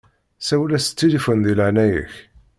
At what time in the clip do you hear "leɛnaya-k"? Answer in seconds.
1.55-2.13